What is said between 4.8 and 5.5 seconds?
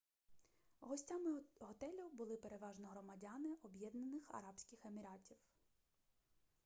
еміратів